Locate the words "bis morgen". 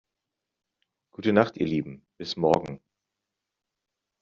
2.17-2.81